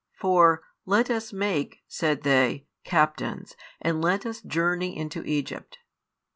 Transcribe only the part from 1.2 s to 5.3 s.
make, said they, captains, and let us journey into